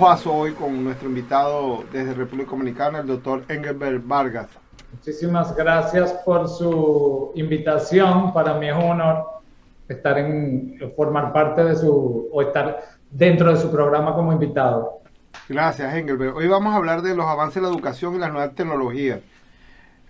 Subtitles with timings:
[0.00, 4.48] lujazo hoy con nuestro invitado desde República Dominicana, el doctor Engelbert Vargas.
[4.94, 8.32] Muchísimas gracias por su invitación.
[8.32, 9.26] Para mí es un honor
[9.90, 15.00] estar en formar parte de su o estar dentro de su programa como invitado.
[15.50, 16.34] Gracias, Engelbert.
[16.34, 19.20] Hoy vamos a hablar de los avances de la educación y las nuevas tecnologías.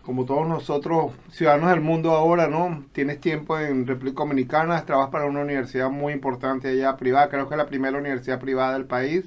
[0.02, 2.84] Como todos nosotros, ciudadanos del mundo ahora, ¿no?
[2.92, 7.54] Tienes tiempo en República Dominicana, trabajas para una universidad muy importante allá privada, creo que
[7.54, 9.24] es la primera universidad privada del país,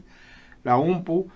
[0.63, 1.29] la UMPU.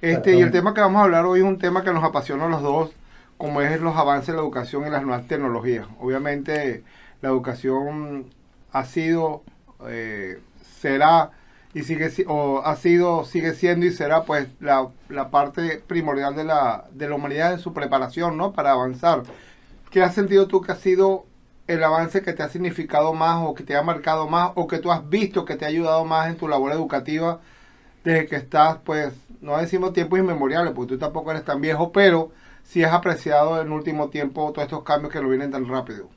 [0.00, 2.44] Este, y el tema que vamos a hablar hoy es un tema que nos apasiona
[2.44, 2.90] a los dos,
[3.38, 5.86] como es los avances de la educación y las nuevas tecnologías.
[5.98, 6.84] Obviamente
[7.22, 8.26] la educación
[8.72, 9.42] ha sido,
[9.88, 10.40] eh,
[10.80, 11.30] será
[11.72, 16.44] y sigue o ha sido, sigue siendo y será pues la, la, parte primordial de
[16.44, 18.52] la, de la humanidad en su preparación, ¿no?
[18.52, 19.22] Para avanzar.
[19.90, 21.24] ¿Qué has sentido tú que ha sido
[21.66, 24.78] el avance que te ha significado más o que te ha marcado más o que
[24.78, 27.40] tú has visto que te ha ayudado más en tu labor educativa
[28.04, 32.30] desde que estás, pues, no decimos tiempos inmemoriales, porque tú tampoco eres tan viejo, pero
[32.62, 36.08] sí has apreciado en último tiempo todos estos cambios que lo vienen tan rápido?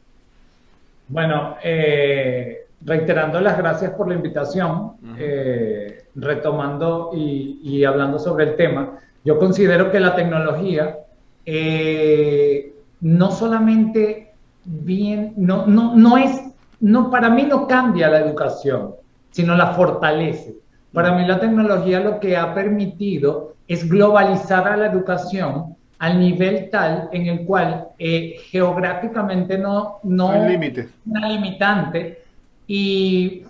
[1.09, 8.99] Bueno, eh, reiterando las gracias por la invitación, eh, retomando y, hablando sobre el tema,
[9.23, 10.99] yo considero que la tecnología
[11.45, 14.33] eh, no solamente
[14.65, 16.41] bien, no, no, no es,
[16.79, 18.95] no, para mí no cambia la educación,
[19.31, 20.55] sino la fortalece.
[20.97, 26.71] Para mí la tecnología lo que ha permitido es globalizar a la educación al nivel
[26.71, 30.89] tal en el cual eh, geográficamente no, no, hay límites.
[31.05, 32.23] una limitante
[32.65, 33.43] y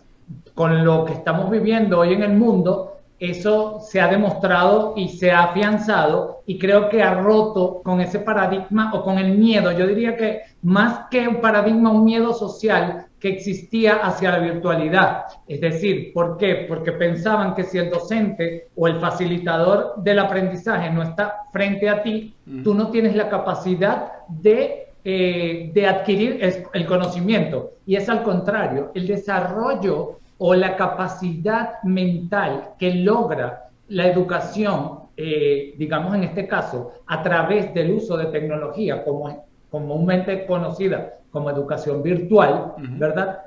[0.56, 5.31] con lo que estamos viviendo hoy en el mundo, eso se ha demostrado y se
[5.31, 9.72] ha afianzado y creo que ha roto con ese paradigma o con el miedo.
[9.72, 15.25] Yo diría que más que un paradigma, un miedo social que existía hacia la virtualidad.
[15.47, 16.66] Es decir, ¿por qué?
[16.67, 22.03] Porque pensaban que si el docente o el facilitador del aprendizaje no está frente a
[22.03, 26.41] ti, tú no tienes la capacidad de eh, de adquirir
[26.73, 27.75] el conocimiento.
[27.85, 35.75] Y es al contrario, el desarrollo o la capacidad mental que logra la educación, eh,
[35.77, 42.01] digamos en este caso, a través del uso de tecnología, como comúnmente conocida como educación
[42.01, 43.39] virtual, ¿verdad?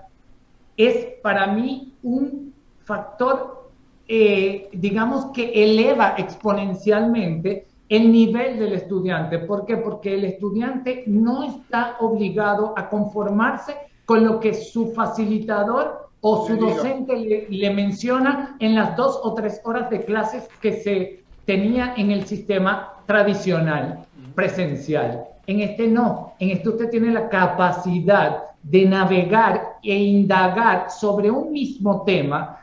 [0.76, 2.54] Es para mí un
[2.84, 3.70] factor,
[4.06, 9.40] eh, digamos, que eleva exponencialmente el nivel del estudiante.
[9.40, 9.76] ¿Por qué?
[9.76, 13.76] Porque el estudiante no está obligado a conformarse
[14.06, 19.60] con lo que su facilitador o su docente le, menciona en las dos o tres
[19.64, 25.24] horas de clases que se tenía en el sistema tradicional, presencial.
[25.50, 31.50] En este no, en este usted tiene la capacidad de navegar e indagar sobre un
[31.50, 32.56] mismo tema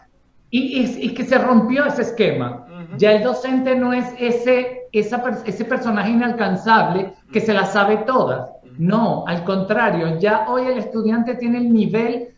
[0.49, 2.65] y, y que se rompió ese esquema.
[2.95, 8.49] Ya el docente no es ese ese personaje inalcanzable que se la sabe todas.
[8.77, 12.29] No, al contrario, ya hoy el estudiante tiene el nivel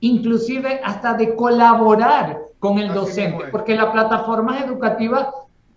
[0.00, 5.30] inclusive hasta de colaborar con el docente, porque la plataforma educativa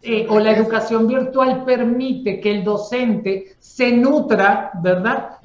[0.04, 5.38] eh, o la educación virtual permite que el docente se nutra, ¿verdad?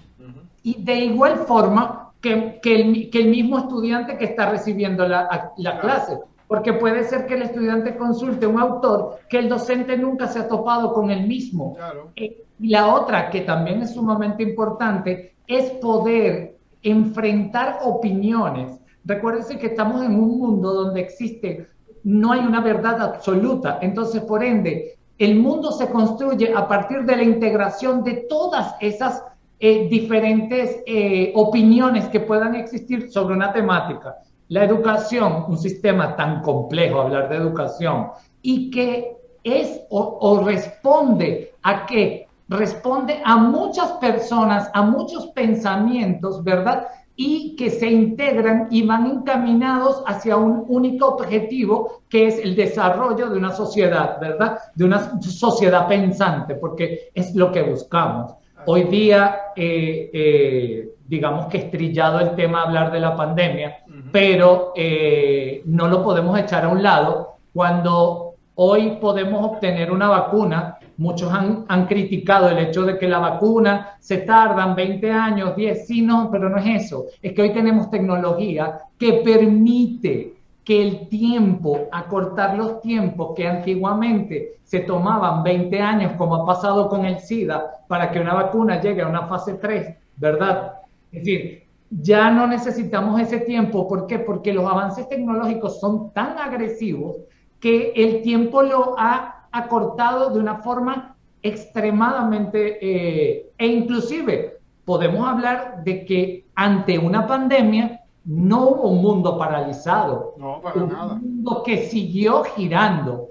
[0.62, 5.52] Y de igual forma que, que, el, que, el, mismo estudiante que está recibiendo la,
[5.58, 6.18] la clase.
[6.48, 10.48] Porque puede ser que el estudiante consulte un autor que el docente nunca se ha
[10.48, 11.76] topado con el mismo.
[12.14, 18.80] Eh, y la otra, que también es sumamente importante, es poder enfrentar opiniones.
[19.04, 21.68] Recuérdense que estamos en un mundo donde existe,
[22.06, 23.78] no hay una verdad absoluta.
[23.82, 29.22] Entonces, por ende, el mundo se construye a partir de la integración de todas esas
[29.58, 34.16] eh, diferentes eh, opiniones que puedan existir sobre una temática
[34.48, 38.08] la educación, un sistema tan complejo, hablar de educación,
[38.42, 42.28] y que es o, responde a qué?
[42.48, 46.86] Responde a muchas personas, a muchos pensamientos, ¿verdad?
[47.16, 53.30] Y que se integran y van encaminados hacia un único objetivo, que es el desarrollo
[53.30, 54.58] de una sociedad, ¿verdad?
[54.74, 58.34] De una sociedad pensante, porque es lo que buscamos.
[58.66, 63.78] Hoy día, eh, eh, digamos que estrillado el tema hablar de la pandemia,
[64.10, 68.25] pero eh, no lo podemos echar a un lado cuando
[68.56, 70.78] hoy podemos obtener una vacuna.
[70.96, 75.86] Muchos han, han criticado el hecho de que la vacuna se tardan 20 años, 10,
[75.86, 77.06] sí, no, pero no es eso.
[77.22, 84.56] Es que hoy tenemos tecnología que permite que el tiempo, acortar los tiempos que antiguamente
[84.64, 89.02] se tomaban 20 años, como ha pasado con el SIDA, para que una vacuna llegue
[89.02, 90.72] a una fase 3, ¿verdad?
[91.12, 93.86] Es decir, ya no necesitamos ese tiempo.
[93.86, 94.18] ¿Por qué?
[94.18, 97.16] Porque los avances tecnológicos son tan agresivos
[97.66, 105.82] que el tiempo lo ha acortado de una forma extremadamente, eh, e inclusive podemos hablar
[105.82, 111.14] de que ante una pandemia no hubo un mundo paralizado, no, para un nada.
[111.14, 113.30] mundo que siguió girando.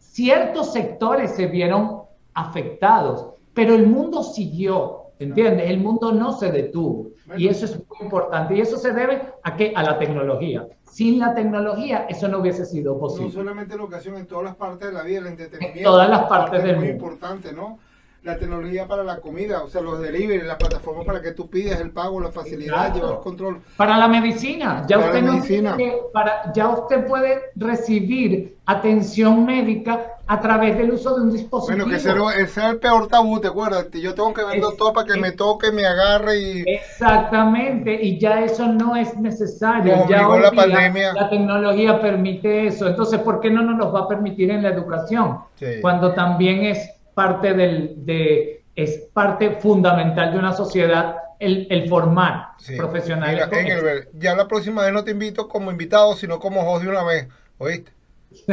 [0.00, 2.00] Ciertos sectores se vieron
[2.34, 5.70] afectados, pero el mundo siguió, ¿entiendes?
[5.70, 7.10] El mundo no se detuvo.
[7.36, 8.56] Y eso es muy importante.
[8.56, 9.72] Y eso se debe a qué?
[9.76, 10.66] A la tecnología.
[10.82, 13.28] Sin la tecnología eso no hubiese sido posible.
[13.28, 15.78] No solamente en educación, en todas las partes de la vida, el entretenimiento.
[15.78, 17.04] En todas las partes parte del muy mundo.
[17.04, 17.78] importante, ¿no?
[18.22, 21.80] La tecnología para la comida, o sea, los delivery, las plataformas para que tú pidas
[21.80, 22.98] el pago, la facilidad, Exacto.
[22.98, 23.60] llevar el control.
[23.78, 25.76] Para la medicina, ya Para usted la no medicina.
[25.76, 31.32] tiene que- para, ya usted puede recibir atención médica a través del uso de un
[31.32, 31.78] dispositivo.
[31.78, 33.86] Bueno, que ese ese era el peor tabú, ¿te acuerdas?
[33.86, 36.64] Que Yo tengo que ver Es- doctor para que me toque, me agarre y...
[36.68, 39.94] Exactamente, y ya eso no es necesario.
[39.94, 41.14] Como ya hoy la día pandemia.
[41.14, 42.86] La tecnología permite eso.
[42.86, 45.38] Entonces, ¿por qué no nos los va a permitir en la educación?
[45.56, 45.66] Sí.
[45.80, 52.48] Cuando también es parte del, de, es parte fundamental de una sociedad el, el formar
[52.58, 52.76] Sí.
[52.76, 53.48] profesionales.
[53.50, 53.60] Mira.
[53.60, 57.02] Engelbert, ya la próxima vez no te invito como invitado, sino como host de una
[57.04, 57.28] vez,
[57.58, 57.92] ¿oíste?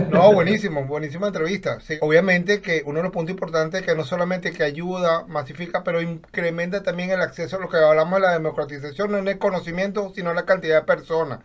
[0.09, 1.80] No, buenísimo, buenísima entrevista.
[1.81, 5.83] Sí, obviamente que uno de los puntos importantes es que no solamente que ayuda, masifica,
[5.83, 9.38] pero incrementa también el acceso a lo que hablamos de la democratización, no en el
[9.39, 11.39] conocimiento, sino en la cantidad de personas.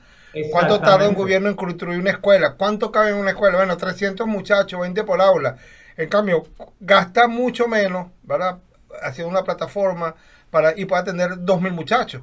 [0.48, 2.54] ¿Cuánto tarda un gobierno en construir una escuela?
[2.56, 3.58] ¿Cuánto cabe en una escuela?
[3.58, 5.56] Bueno, 300 muchachos, 20 por aula.
[5.96, 6.44] En cambio,
[6.80, 8.58] gasta mucho menos, ¿verdad?
[9.02, 10.14] Haciendo una plataforma
[10.50, 12.22] para y puede atender 2.000 muchachos.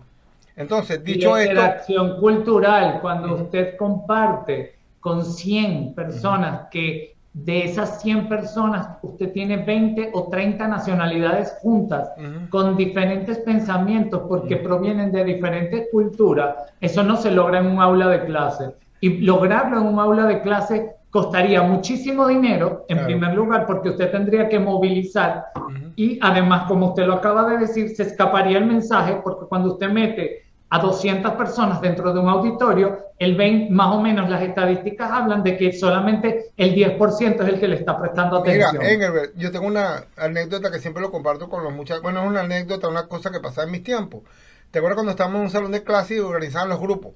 [0.55, 7.63] Entonces, Y dicho la esto, interacción cultural, cuando usted comparte con 100 personas, que de
[7.63, 12.49] esas 100 personas usted tiene 20 o 30 nacionalidades juntas, Ujú.
[12.49, 14.63] con diferentes pensamientos, porque Ujú.
[14.63, 18.71] provienen de diferentes culturas, eso no se logra en un aula de clase.
[18.99, 23.07] Y lograrlo en un aula de clase costaría muchísimo dinero, en Claro.
[23.07, 25.91] primer lugar, porque usted tendría que movilizar Ujú.
[25.95, 29.89] y además, como usted lo acaba de decir, se escaparía el mensaje porque cuando usted
[29.89, 35.09] mete a 200 personas dentro de un auditorio, el 20, más o menos las estadísticas
[35.11, 38.85] hablan de que solamente el 10% es el que le está prestando Mira, atención.
[38.85, 42.03] Engelbert, yo tengo una anécdota que siempre lo comparto con los muchachos.
[42.03, 44.21] Bueno, es una anécdota, una cosa que pasaba en mis tiempos.
[44.69, 47.13] ¿Te acuerdas cuando estábamos en un salón de clase y organizaban los grupos?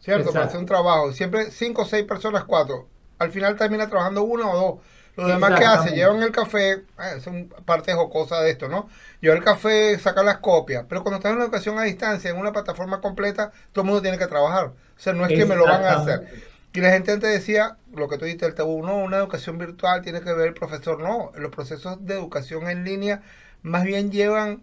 [0.00, 0.32] ¿Cierto?
[0.32, 0.48] Para Exacto.
[0.48, 1.12] hacer un trabajo.
[1.12, 2.88] Siempre cinco o seis personas, cuatro.
[3.18, 4.80] Al final termina trabajando uno o dos.
[5.16, 5.94] Los demás, ¿qué hacen?
[5.94, 5.96] Exactamente.
[5.96, 8.88] Llevan el café, eh, son parte jocosa de esto, ¿no?
[9.20, 10.84] Llevan el café, sacan las copias.
[10.88, 14.02] Pero cuando estás en una educación a distancia, en una plataforma completa, todo el mundo
[14.02, 14.66] tiene que trabajar.
[14.66, 16.28] O sea, no es que me lo van a hacer.
[16.72, 20.02] Y la gente antes decía, lo que tú dijiste, el tabú, no, una educación virtual
[20.02, 21.00] tiene que ver el profesor.
[21.00, 23.22] No, los procesos de educación en línea
[23.62, 24.62] más bien llevan,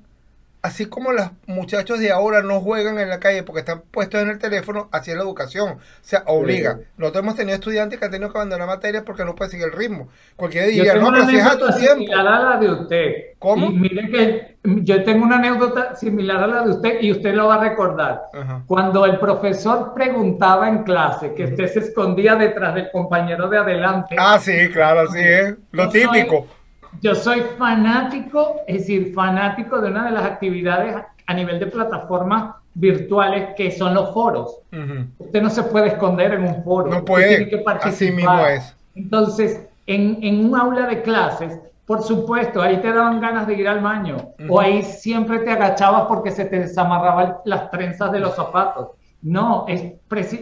[0.66, 4.30] así como los muchachos de ahora no juegan en la calle porque están puestos en
[4.30, 5.74] el teléfono, así es la educación.
[5.74, 6.80] O sea, obliga.
[6.98, 9.74] Nosotros hemos tenido estudiantes que han tenido que abandonar materias porque no pueden seguir el
[9.74, 10.08] ritmo.
[10.36, 11.96] Cualquiera diría, no, pero si es a tu anécdota tiempo.
[12.00, 13.12] similar a la de usted.
[13.38, 13.68] ¿Cómo?
[13.68, 17.48] Y mire que yo tengo una anécdota similar a la de usted y usted lo
[17.48, 18.24] va a recordar.
[18.34, 18.64] Ajá.
[18.66, 24.16] Cuando el profesor preguntaba en clase que usted se escondía detrás del compañero de adelante.
[24.18, 25.56] Ah, sí, claro, así es.
[25.72, 26.48] Lo soy- típico.
[27.02, 30.96] Yo soy fanático, es decir, fanático de una de las actividades
[31.28, 34.60] a nivel de plataformas virtuales que son los foros.
[35.18, 36.90] Usted no se puede esconder en un foro.
[36.90, 37.46] No usted puede.
[37.46, 38.76] tiene que Así mismo es.
[38.96, 43.68] Entonces, en, en un aula de clases, por supuesto, ahí te daban ganas de ir
[43.68, 44.18] al baño.
[44.50, 48.90] O ahí siempre te agachabas porque se te desamarraban las trenzas de los zapatos.
[49.26, 49.94] No, es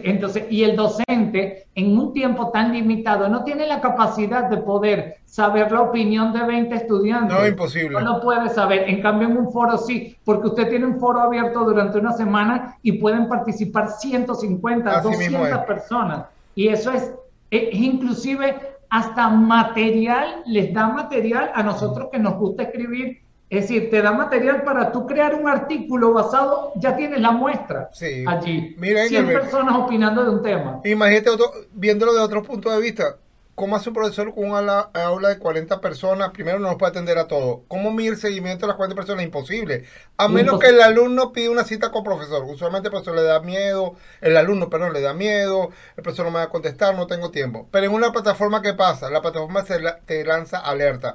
[0.02, 5.16] entonces, y el docente en un tiempo tan limitado no tiene la capacidad de poder
[5.24, 7.36] saber la opinión de 20 estudiantes.
[7.36, 7.98] No, imposible.
[7.98, 8.88] No lo puede saber.
[8.88, 12.76] En cambio, en un foro sí, porque usted tiene un foro abierto durante una semana
[12.82, 15.66] y pueden participar 150, Así mismo 200 es.
[15.66, 16.26] personas.
[16.54, 17.10] Y eso es,
[17.50, 18.54] es inclusive
[18.90, 23.23] hasta material, les da material a nosotros que nos gusta escribir.
[23.54, 27.88] Es decir, te da material para tú crear un artículo basado, ya tienes la muestra
[27.92, 28.24] Sí.
[28.26, 28.74] allí.
[28.78, 29.42] Mira, 100 Engelbert.
[29.44, 30.80] personas opinando de un tema.
[30.84, 33.16] Imagínate otro, viéndolo de otro punto de vista.
[33.54, 36.30] ¿Cómo hace un profesor con una aula, de 40 personas?
[36.30, 37.60] Primero no nos puede atender a todos.
[37.68, 39.22] ¿Cómo mide el seguimiento de las 40 personas?
[39.24, 39.84] Imposible.
[40.16, 42.42] A menos que el alumno pida una cita con profesor.
[42.42, 46.32] Usualmente el profesor le da miedo, el alumno, perdón, le da miedo, el profesor no
[46.32, 47.68] me va a contestar, no tengo tiempo.
[47.70, 49.08] Pero en una plataforma, ¿qué pasa?
[49.08, 51.14] La plataforma se la- te lanza alerta.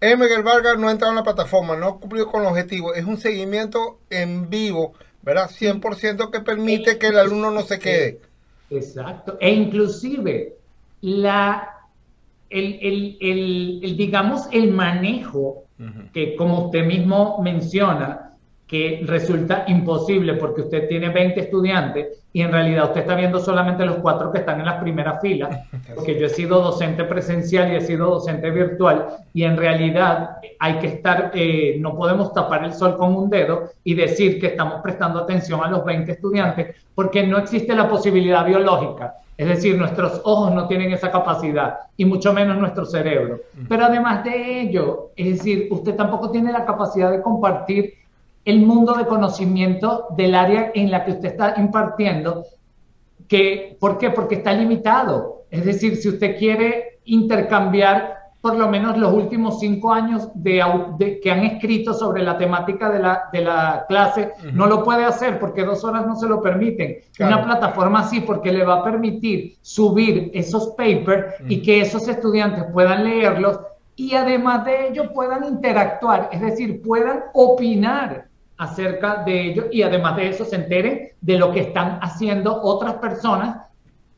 [0.00, 0.16] M.
[0.22, 2.94] Miguel Vargas no ha entrado en la plataforma, no ha cumplido con el objetivo.
[2.94, 5.50] Es un seguimiento en vivo, ¿verdad?
[5.50, 8.20] 100% que permite que el alumno no se quede.
[8.70, 9.36] Exacto.
[9.40, 10.54] E inclusive
[11.02, 11.68] la,
[12.48, 15.64] el, el- el- el, digamos, el manejo
[16.12, 18.29] que como usted mismo menciona,
[18.70, 23.84] que resulta imposible porque usted tiene 20 estudiantes y en realidad usted está viendo solamente
[23.84, 25.58] los cuatro que están en las primeras filas,
[25.92, 30.74] porque yo he sido docente presencial y he sido docente virtual y en realidad hay
[30.74, 34.80] que estar, eh, no podemos tapar el sol con un dedo y decir que estamos
[34.82, 39.16] prestando atención a los 20 estudiantes porque no existe la posibilidad biológica.
[39.36, 43.40] Es decir, nuestros ojos no tienen esa capacidad y mucho menos nuestro cerebro.
[43.68, 47.94] Pero además de ello, es decir, usted tampoco tiene la capacidad de compartir
[48.44, 52.44] el mundo de conocimiento del área en la que usted está impartiendo.
[53.28, 54.10] Que, ¿Por qué?
[54.10, 55.44] Porque está limitado.
[55.50, 61.30] Es decir, si usted quiere intercambiar por lo menos los últimos cinco años de, que
[61.30, 65.62] han escrito sobre la temática de la, de la clase, no lo puede hacer porque
[65.62, 66.96] dos horas no se lo permiten.
[67.18, 72.64] Una plataforma así porque le va a permitir subir esos papers y que esos estudiantes
[72.72, 73.60] puedan leerlos
[73.94, 78.29] y además de ello puedan interactuar, es decir, puedan opinar
[78.60, 82.94] acerca de ello y además de eso se enteren de lo que están haciendo otras
[82.96, 83.56] personas,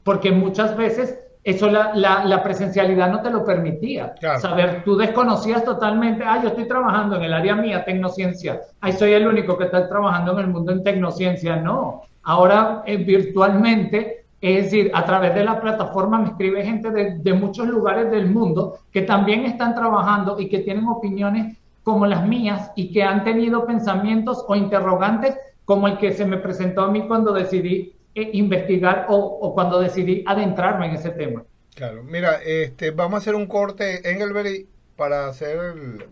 [0.02, 4.14] porque muchas veces eso la, la, presencialidad no te lo permitía.
[4.40, 9.12] Saber, tú desconocías totalmente, ah, yo estoy trabajando en el área mía, tecnociencia, ahí soy
[9.12, 11.54] el único que está trabajando en el mundo en tecnociencia.
[11.54, 17.18] No, ahora eh, virtualmente, es decir, a través de la plataforma me escribe gente de,
[17.18, 22.26] de muchos lugares del mundo que también están trabajando y que tienen opiniones como las
[22.26, 26.90] mías y que han tenido pensamientos o interrogantes como el que se me presentó a
[26.90, 31.44] mí cuando decidí eh, investigar o, cuando decidí adentrarme en ese tema.
[31.74, 35.58] Claro, mira, este, vamos a hacer un corte, Engelberg, para hacer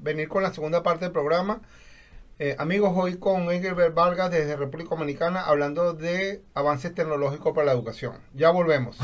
[0.01, 1.61] venir con la segunda parte del programa.
[2.43, 7.73] Eh, amigos, hoy con Engelbert Vargas desde República Dominicana hablando de avances tecnológicos para la
[7.73, 8.15] educación.
[8.33, 8.97] Ya volvemos.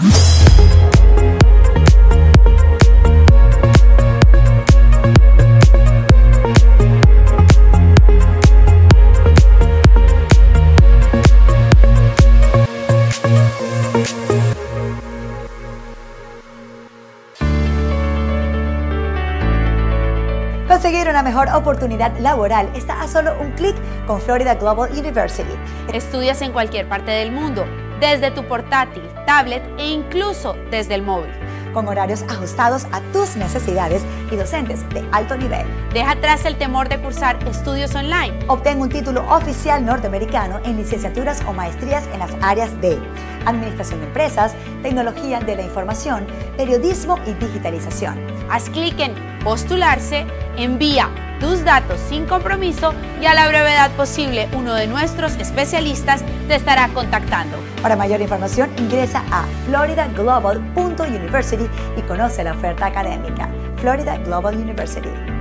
[21.16, 23.74] Una mejor oportunidad laboral está a solo un clic
[24.06, 25.54] con Florida Global University.
[25.94, 27.64] Estudias en cualquier parte del mundo,
[28.00, 31.32] desde tu portátil, tablet e incluso desde el móvil.
[31.72, 35.66] Con horarios ajustados a tus necesidades y docentes de alto nivel.
[35.94, 38.38] Deja atrás el temor de cursar estudios online.
[38.48, 42.98] Obtén un título oficial norteamericano en licenciaturas o maestrías en las áreas de
[43.46, 46.26] Administración de Empresas, Tecnología de la Información,
[46.58, 48.35] Periodismo y Digitalización.
[48.50, 50.26] Haz clic en Postularse,
[50.56, 51.10] envía
[51.40, 56.88] tus datos sin compromiso y a la brevedad posible uno de nuestros especialistas te estará
[56.88, 57.56] contactando.
[57.82, 63.48] Para mayor información ingresa a floridaglobal.university y conoce la oferta académica.
[63.76, 65.35] Florida Global University.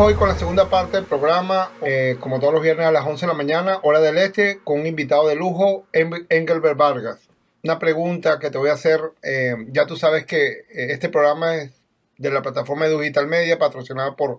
[0.00, 3.26] Hoy con la segunda parte del programa, eh, como todos los viernes a las 11
[3.26, 7.28] de la mañana, hora del este, con un invitado de lujo, Engelbert Vargas.
[7.64, 11.56] Una pregunta que te voy a hacer, eh, ya tú sabes que eh, este programa
[11.56, 11.72] es
[12.16, 14.38] de la plataforma Digital Media, patrocinada por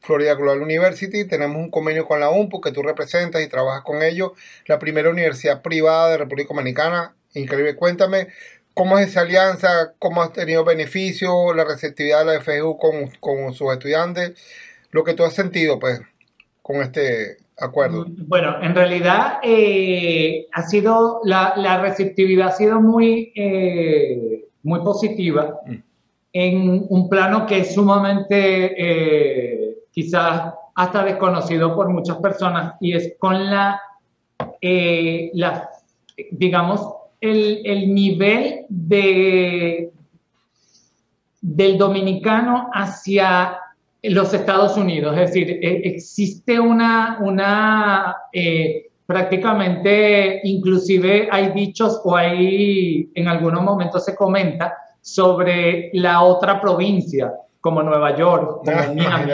[0.00, 1.26] Florida Global University.
[1.26, 4.32] Tenemos un convenio con la UMPU que tú representas y trabajas con ellos,
[4.64, 7.14] la primera universidad privada de República Dominicana.
[7.34, 8.28] Increíble, cuéntame
[8.72, 9.92] ¿Cómo es esa alianza?
[10.00, 11.54] ¿Cómo has tenido beneficio?
[11.54, 12.76] ¿La receptividad de la FGU
[13.20, 14.32] con sus estudiantes?
[14.94, 16.00] Lo que tú has sentido, pues,
[16.62, 18.06] con este acuerdo.
[18.28, 25.58] Bueno, en realidad eh, ha sido, la, la, receptividad ha sido muy, eh, muy positiva
[25.66, 25.74] mm.
[26.32, 33.14] en un plano que es sumamente eh, quizás hasta desconocido por muchas personas y es
[33.18, 33.80] con la,
[34.60, 35.70] la
[36.30, 36.88] digamos,
[37.20, 39.90] el, nivel de,
[41.40, 43.58] del dominicano hacia
[44.10, 45.16] los Estados Unidos.
[45.18, 53.62] Es decir, e, existe una, una eh, prácticamente, inclusive hay dichos o hay, en algunos
[53.62, 59.32] momentos se comenta sobre la otra provincia, como Nueva York, como ah, Miami,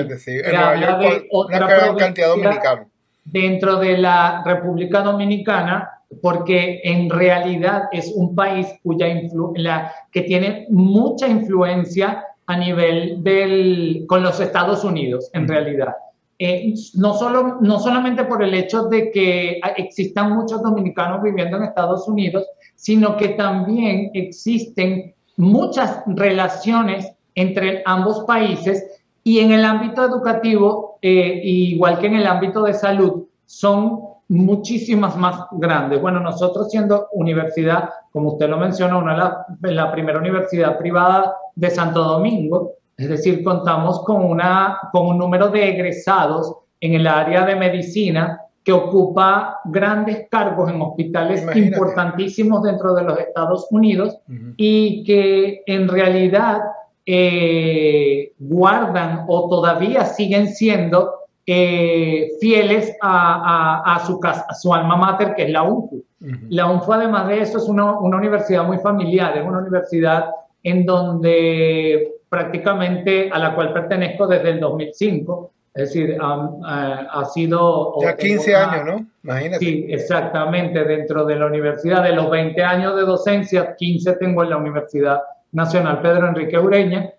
[1.30, 2.86] otra cantidad dominicana.
[3.24, 5.88] Dentro de la República Dominicana
[6.22, 9.06] porque en realidad es un país cuya
[9.54, 15.94] la, que tiene mucha influencia a nivel del, con los Estados Unidos, en realidad.
[16.36, 21.62] Eh, no, solo, no solamente por el hecho de que existan muchos dominicanos viviendo en
[21.62, 30.04] Estados Unidos, sino que también existen muchas relaciones entre ambos países y en el ámbito
[30.04, 34.00] educativo, eh, igual que en el ámbito de salud, son
[34.30, 36.00] muchísimas más grandes.
[36.00, 41.68] Bueno, nosotros siendo universidad, como usted lo mencionó, una la, la primera universidad privada de
[41.68, 47.44] Santo Domingo, es decir, contamos con, una, con un número de egresados en el área
[47.44, 54.18] de medicina que ocupa grandes cargos en hospitales importantísimos dentro de los Estados Unidos
[54.56, 56.60] y que en realidad
[57.04, 65.34] eh, guardan o todavía siguen siendo eh, fieles a, su casa, a su alma mater,
[65.34, 66.04] que es la UNFU.
[66.48, 70.30] La UNFU, además de eso, es una, una universidad muy familiar, es una universidad
[70.62, 77.94] en donde prácticamente a la cual pertenezco desde el 2005 es decir, ha sido...
[78.02, 79.06] Ya 15 años, ¿no?
[79.22, 79.58] Imagínate.
[79.64, 82.02] Sí, exactamente, dentro de la universidad.
[82.02, 85.20] De los 20 años de docencia, 15 tengo en la Universidad
[85.52, 87.12] Nacional Pedro Enrique Ureña.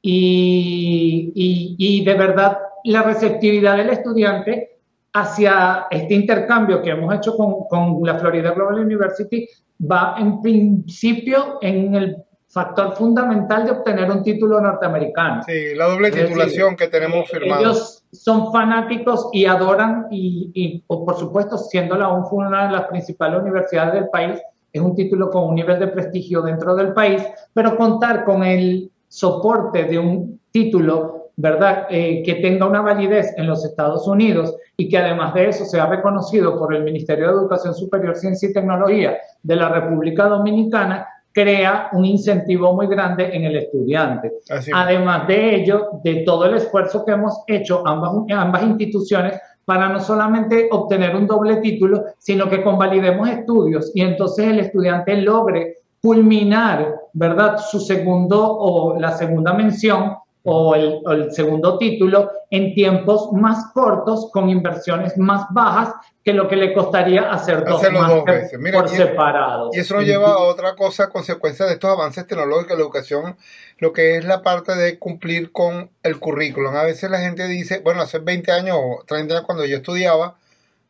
[0.00, 2.58] Y, y, y de verdad,
[2.90, 4.78] la receptividad del estudiante
[5.12, 9.48] hacia este intercambio que hemos hecho con, con la Florida Global University
[9.80, 12.16] va en principio en el
[12.48, 15.42] factor fundamental de obtener un título norteamericano.
[15.44, 17.60] Sí, la doble titulación que tenemos firmada.
[17.60, 23.42] Ellos son fanáticos y adoran, y, por supuesto, siendo la UNFU una de las principales
[23.42, 24.40] universidades del país,
[24.72, 28.90] es un título con un nivel de prestigio dentro del país, pero contar con el
[29.08, 34.88] soporte de un título, ¿verdad?, eh, que tenga una validez en los Estados Unidos y
[34.88, 39.16] que además de eso sea reconocido por el Ministerio de Educación Superior, Ciencia y Tecnología
[39.40, 44.32] de la República Dominicana, crea un incentivo muy grande en el estudiante.
[44.74, 50.00] Además de ello, de todo el esfuerzo que hemos hecho ambas, ambas instituciones para no
[50.00, 56.96] solamente obtener un doble título, sino que convalidemos estudios y entonces el estudiante logre culminar,
[57.12, 60.16] ¿verdad?, su segundo o la segunda mención
[60.50, 65.92] o el, segundo título en tiempos más cortos con inversiones más bajas
[66.24, 69.70] que lo que le costaría hacer dos, veces por separado.
[69.72, 73.36] Y eso nos lleva a otra cosa, consecuencia de estos avances tecnológicos de la educación,
[73.78, 76.74] lo que es la parte de cumplir con el currículum.
[76.74, 80.36] A veces la gente dice, bueno, hace 20 años o 30 años cuando yo estudiaba,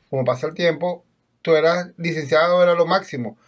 [0.09, 1.03] como pasa el tiempo,
[1.49, 3.39] tú eras licenciado, era lo máximo.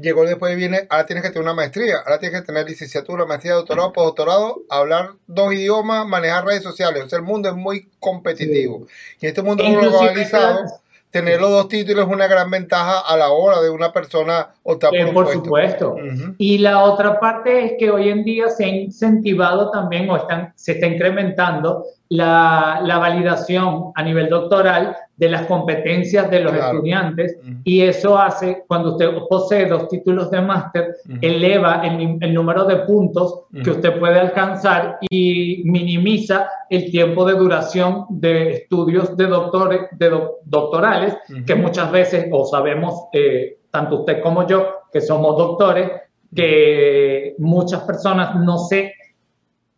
[0.00, 3.54] llegó después viene, ahora tienes que tener una maestría, ahora tienes que tener licenciatura, maestría,
[3.54, 7.02] doctorado, postdoctorado, hablar dos idiomas, manejar redes sociales.
[7.02, 8.86] O sea, el mundo es muy competitivo.
[9.20, 10.66] Y en este mundo globalizado
[11.10, 14.92] tener los dos títulos es una gran ventaja a la hora de una persona optar
[15.12, 15.96] por, por supuesto.
[16.38, 20.52] Y la otra parte es que hoy en día se ha incentivado también o están,
[20.56, 27.38] se está incrementando la, la validación a nivel doctoral de las competencias de los estudiantes
[27.64, 32.76] y eso hace, cuando usted posee dos títulos de máster, eleva el, el, número de
[32.78, 39.82] puntos que usted puede alcanzar y minimiza el tiempo de duración de estudios de, doctores,
[39.92, 40.10] de
[40.44, 45.90] doctorales, que muchas veces, o sabemos, eh, tanto usted como yo, que somos doctores,
[46.34, 48.94] que muchas personas no se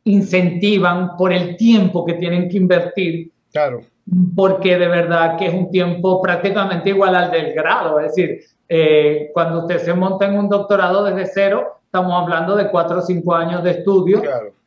[0.05, 3.31] incentivan por el tiempo que tienen que invertir.
[3.53, 3.83] Claro.
[4.35, 9.31] porque de verdad que es un tiempo prácticamente igual al del grado, es decir, eh,
[9.33, 13.33] cuando usted se monta en un doctorado desde cero, estamos hablando de cuatro o cinco
[13.33, 14.23] años de estudio,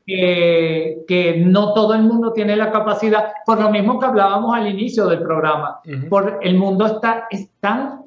[0.05, 5.05] que no todo el mundo tiene la capacidad, por lo mismo que hablábamos al inicio
[5.05, 8.06] del programa, por el mundo está es tan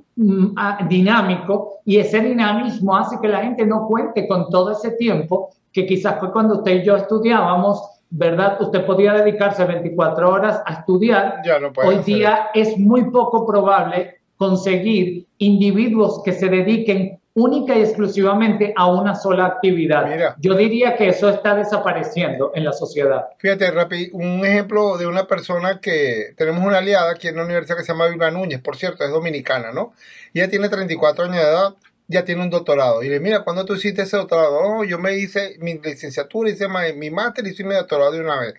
[0.88, 5.86] dinámico y ese dinamismo hace que la gente no cuente con todo ese tiempo que
[5.86, 8.60] quizás fue cuando usted y yo estudiábamos ¿verdad?
[8.60, 11.42] Usted podía dedicarse 24 horas a estudiar.
[11.84, 18.90] Hoy día es muy poco probable conseguir individuos que se dediquen única y exclusivamente a
[18.90, 20.34] una sola actividad.
[20.38, 23.26] Yo diría que eso está desapareciendo en la sociedad.
[23.38, 27.76] Fíjate, Rapi, un ejemplo de una persona que tenemos una aliada aquí en la universidad
[27.76, 29.92] que se llama Vilma Núñez, por cierto, es dominicana, ¿no?
[30.34, 31.74] Ella tiene 34 años de edad,
[32.08, 33.02] ya tiene un doctorado.
[33.04, 34.58] Y le mira, ¿cuándo tú hiciste ese doctorado?
[34.58, 36.66] Oh, yo me hice mi licenciatura, hice
[36.96, 38.54] mi máster y hice mi doctorado de una vez.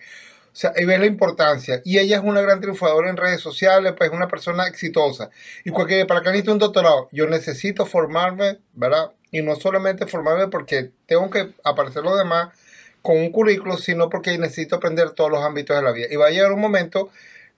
[0.52, 1.80] O sea, y ves la importancia.
[1.82, 5.30] Y ella es una gran triunfadora en redes sociales, pues es una persona exitosa.
[5.64, 9.12] Y cualquier, para que necesite un doctorado, yo necesito formarme, ¿verdad?
[9.30, 12.50] Y no solamente formarme porque tengo que aparecer los demás
[13.00, 16.06] con un currículo, sino porque necesito aprender todos los ámbitos de la vida.
[16.10, 17.10] Y va a llegar un momento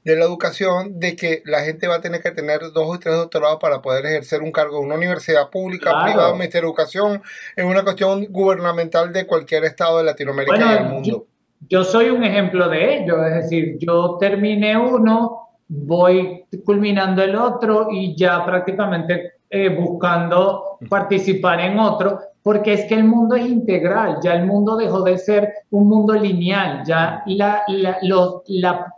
[0.05, 3.15] de la educación de que la gente va a tener que tener dos o tres
[3.17, 7.23] doctorados para poder ejercer un cargo en una universidad pública, privada, un ministerio de educación,
[7.57, 11.09] es una cuestión gubernamental de cualquier estado de Latinoamérica y del mundo.
[11.09, 11.27] Yo,
[11.85, 18.15] soy un ejemplo de ello, es decir, yo terminé uno, voy culminando el otro y
[18.17, 24.35] ya prácticamente eh, buscando participar en otro, porque es que el mundo es integral, ya
[24.35, 28.95] el mundo dejó de ser un mundo lineal, ya la, la, los, la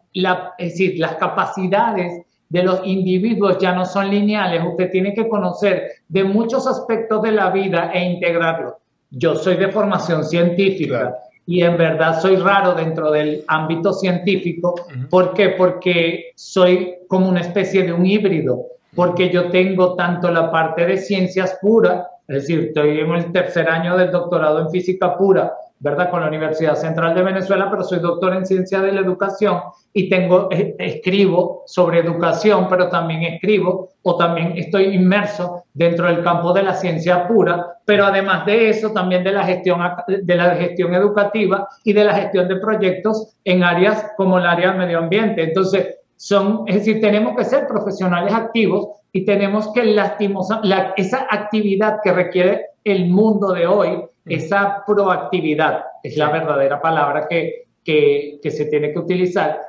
[0.58, 4.62] es decir, las capacidades de los individuos ya no son lineales.
[4.64, 8.74] Usted tiene que conocer de muchos aspectos de la vida e integrarlos.
[9.10, 11.14] Yo soy de formación científica
[11.46, 14.74] y en verdad soy raro dentro del ámbito científico.
[15.08, 15.50] ¿Por qué?
[15.50, 20.96] Porque soy como una especie de un híbrido, porque yo tengo tanto la parte de
[20.96, 26.10] ciencias puras, es decir, estoy en el tercer año del doctorado en física pura, ¿verdad?
[26.10, 29.60] Con la Universidad Central de Venezuela, pero soy doctor en ciencia de la educación
[29.92, 36.22] y tengo, eh, escribo sobre educación, pero también escribo o también estoy inmerso dentro del
[36.22, 40.54] campo de la ciencia pura, pero además de eso, también de la gestión, de la
[40.56, 44.98] gestión educativa y de la gestión de proyectos en áreas como el área del medio
[44.98, 45.42] ambiente.
[45.42, 50.60] Entonces, son, es decir, tenemos que ser profesionales activos y tenemos que lastimosar
[50.96, 57.66] esa actividad que requiere el mundo de hoy, esa proactividad es la verdadera palabra que,
[57.84, 59.60] que, que, se tiene que utilizar,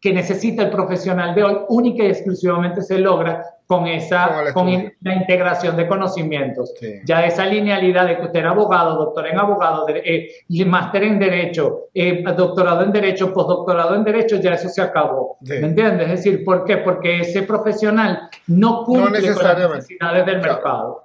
[0.00, 4.68] que necesita el profesional de hoy, única y exclusivamente se logra con esa con,
[5.00, 6.72] la integración de conocimientos.
[7.04, 10.30] Ya esa linealidad de que usted era abogado, doctor en abogado, eh,
[10.64, 15.36] máster en derecho, eh, doctorado en derecho, postdoctorado en derecho, ya eso se acabó.
[15.40, 16.10] ¿Me entiendes?
[16.10, 16.78] Es decir, ¿por qué?
[16.78, 21.04] Porque ese profesional no cumple con las necesidades del mercado.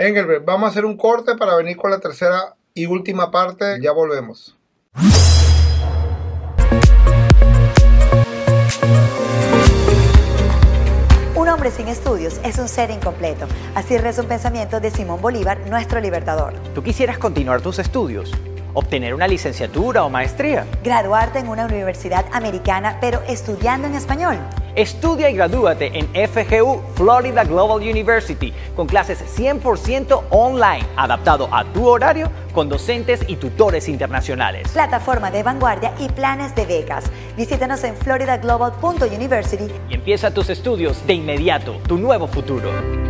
[0.00, 3.78] Engelbert, vamos a hacer un corte para venir con la tercera y última parte.
[3.82, 4.56] Ya volvemos.
[11.34, 13.48] Un hombre sin estudios es un ser incompleto.
[13.74, 16.54] Así reza un pensamiento de Simón Bolívar, nuestro libertador.
[16.76, 18.32] ¿Tú quisieras continuar tus estudios?
[18.74, 20.66] Obtener una licenciatura o maestría.
[20.82, 24.38] Graduarte en una universidad americana, pero estudiando en español.
[24.74, 31.88] Estudia y gradúate en FGU Florida Global University con clases 100% online, adaptado a tu
[31.88, 34.68] horario con docentes y tutores internacionales.
[34.72, 37.10] Plataforma de vanguardia y planes de becas.
[37.36, 43.07] Visítanos en floridaglobal.university y empieza tus estudios de inmediato, tu nuevo futuro.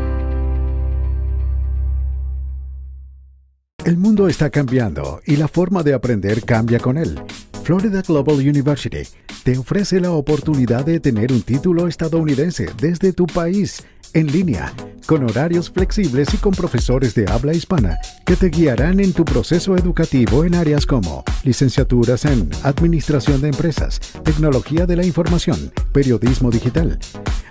[3.88, 7.18] El mundo está cambiando y la forma de aprender cambia con él.
[7.62, 9.08] Florida Global University
[9.44, 14.74] te ofrece la oportunidad de tener un título estadounidense desde tu país, en línea,
[15.06, 17.96] con horarios flexibles y con profesores de habla hispana
[18.26, 24.00] que te guiarán en tu proceso educativo en áreas como licenciaturas en Administración de Empresas,
[24.22, 26.98] Tecnología de la Información, Periodismo Digital.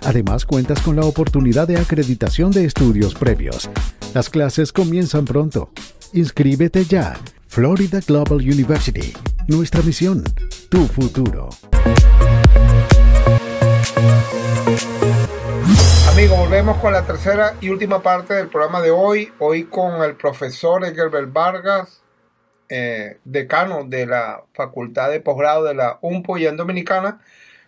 [0.02, 3.68] Además, cuentas con la oportunidad de acreditación de estudios previos.
[4.14, 5.72] Las clases comienzan pronto.
[6.14, 7.16] Inscríbete ya.
[7.48, 9.12] Florida Global University.
[9.46, 10.24] Nuestra misión,
[10.70, 11.50] tu futuro.
[16.10, 19.32] Amigos, volvemos con la tercera y última parte del programa de hoy.
[19.38, 22.02] Hoy con el profesor Engelbert Vargas,
[22.70, 27.20] eh, decano de la Facultad de Posgrado de la UMPO y en Dominicana,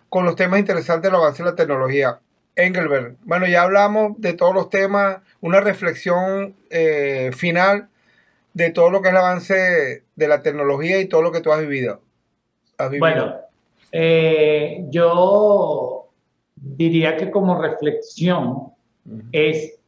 [0.09, 2.19] con los temas interesantes del avance de la tecnología.
[2.55, 7.90] Engelbert, bueno, ya hablamos de todos los temas, una reflexión eh, final
[8.53, 11.51] de todo lo que es el avance de la tecnología y todo lo que tú
[11.51, 12.01] has vivido.
[12.99, 13.35] Bueno,
[13.91, 16.07] eh, yo
[16.55, 18.73] diría que como reflexión
[19.31, 19.79] es,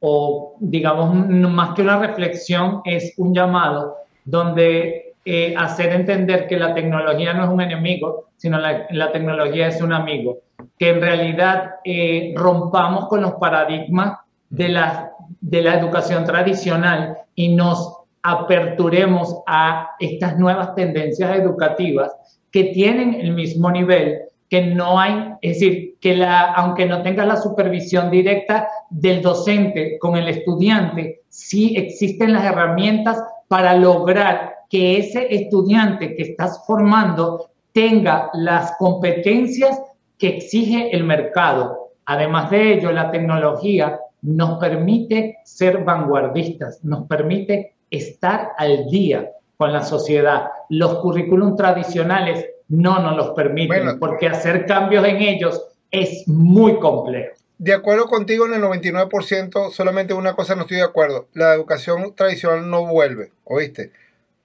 [0.00, 6.74] o digamos, más que una reflexión, es un llamado donde eh, hacer entender que la
[6.74, 10.38] tecnología no es un enemigo, sino la, la tecnología es un amigo.
[10.78, 17.54] Que en realidad eh, rompamos con los paradigmas de la, de la educación tradicional y
[17.54, 22.12] nos aperturemos a estas nuevas tendencias educativas
[22.50, 27.24] que tienen el mismo nivel, que no hay, es decir, que la, aunque no tenga
[27.24, 34.98] la supervisión directa del docente con el estudiante, sí existen las herramientas para lograr que
[34.98, 39.80] ese estudiante que estás formando tenga las competencias
[40.18, 41.92] que exige el mercado.
[42.04, 49.72] Además de ello, la tecnología nos permite ser vanguardistas, nos permite estar al día con
[49.72, 50.44] la sociedad.
[50.68, 57.34] Los currículum tradicionales no nos los permiten porque hacer cambios en ellos es muy complejo.
[57.58, 61.28] De acuerdo contigo en el 99%, solamente una cosa no estoy de acuerdo.
[61.34, 63.92] La educación tradicional no vuelve, ¿oíste?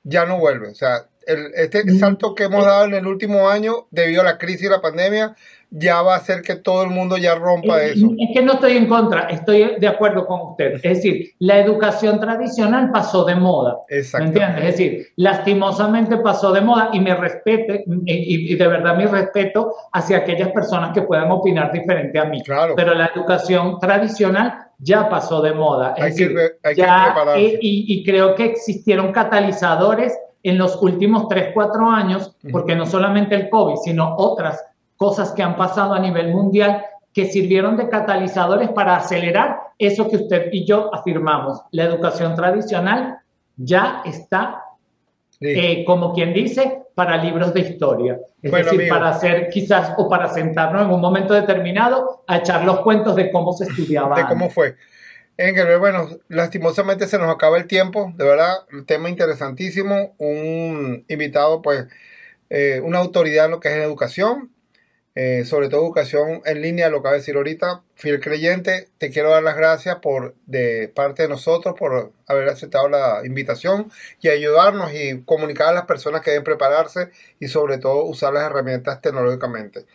[0.04, 0.68] Ya no vuelve.
[0.68, 1.98] O sea, el, este mm.
[1.98, 5.36] salto que hemos dado en el último año debido a la crisis y la pandemia
[5.78, 8.08] ya va a hacer que todo el mundo ya rompa eso.
[8.18, 10.76] Es que no estoy en contra, estoy de acuerdo con usted.
[10.76, 13.80] Es decir, la educación tradicional pasó de moda.
[13.90, 14.64] ¿Me entiendes?
[14.64, 20.18] Es decir, lastimosamente pasó de moda y me respete, y, de verdad mi respeto hacia
[20.18, 22.42] aquellas personas que puedan opinar diferente a mí.
[22.44, 22.74] Claro.
[22.78, 25.94] Pero la educación tradicional ya pasó de moda.
[25.98, 30.82] Es hay decir, que, hay ya, que y, y creo que existieron catalizadores en los
[30.82, 34.64] últimos 3, 4 años, porque no solamente el COVID, sino otras
[34.98, 40.18] cosas que han pasado a nivel mundial que sirvieron de catalizadores para acelerar eso que
[40.18, 41.62] usted y yo afirmamos.
[41.72, 43.20] La educación tradicional
[43.56, 44.64] ya está,
[45.40, 48.20] eh, como quien dice, para libros de historia.
[48.42, 52.82] Es decir, para hacer quizás o para sentarnos en un momento determinado a echar los
[52.82, 54.16] cuentos de cómo se estudiaba.
[54.16, 54.76] De cómo fue.
[55.38, 61.62] Engel, bueno, lastimosamente se nos acaba el tiempo, de verdad, un tema interesantísimo, un invitado,
[61.62, 61.88] pues,
[62.50, 64.52] eh, una autoridad en lo que es educación,
[65.18, 69.10] eh, sobre todo educación en línea, lo que va a decir ahorita, fiel creyente, te
[69.10, 74.28] quiero dar las gracias por de parte de nosotros por haber aceptado la invitación y
[74.28, 79.00] ayudarnos y comunicar a las personas que deben prepararse y sobre todo usar las herramientas
[79.00, 79.86] tecnológicamente.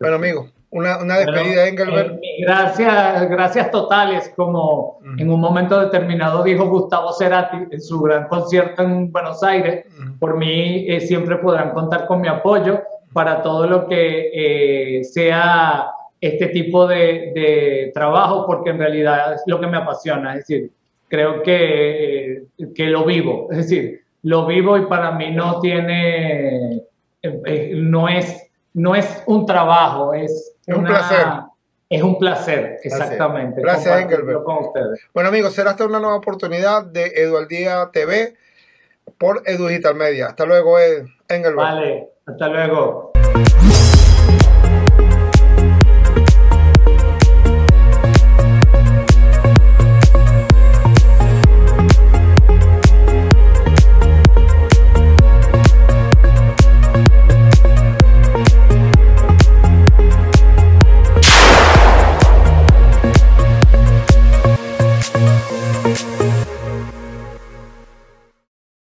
[0.00, 2.14] Bueno, amigos, una, una despedida, Engelbert.
[2.14, 8.28] Eh, gracias, gracias totales, como en un momento determinado dijo Gustavo Cerati en su gran
[8.28, 9.84] concierto en Buenos Aires.
[10.18, 12.82] Por mí eh, siempre podrán contar con mi apoyo
[13.14, 19.60] para todo lo que eh, sea este tipo de, trabajo, porque en realidad es lo
[19.60, 20.70] que me apasiona, es decir,
[21.08, 26.82] creo que, que lo vivo, es decir, lo vivo y para mí no tiene,
[27.74, 31.26] no es, no es un trabajo, es es un placer.
[31.90, 33.60] Es un placer, exactamente.
[33.60, 34.42] Gracias, Engelbert.
[35.12, 38.34] Bueno, amigos, será hasta una nueva oportunidad de Edualdía TV
[39.18, 40.28] por Edu Digital Media.
[40.28, 40.78] Hasta luego,
[41.28, 41.56] Engelbert.
[41.56, 43.13] Vale, hasta luego.